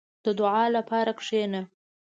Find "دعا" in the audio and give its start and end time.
0.39-0.65